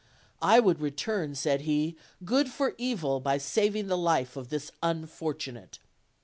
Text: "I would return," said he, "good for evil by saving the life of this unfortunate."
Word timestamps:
"I 0.41 0.59
would 0.59 0.79
return," 0.81 1.35
said 1.35 1.61
he, 1.61 1.95
"good 2.25 2.49
for 2.49 2.73
evil 2.79 3.19
by 3.19 3.37
saving 3.37 3.85
the 3.85 3.95
life 3.95 4.35
of 4.35 4.49
this 4.49 4.71
unfortunate." 4.81 5.77